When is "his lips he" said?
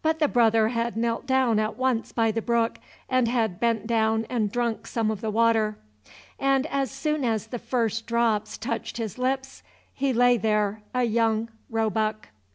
8.96-10.14